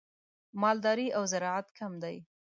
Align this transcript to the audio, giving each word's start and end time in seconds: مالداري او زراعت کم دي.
مالداري 0.61 1.07
او 1.17 1.23
زراعت 1.31 1.67
کم 1.77 1.91
دي. 2.03 2.17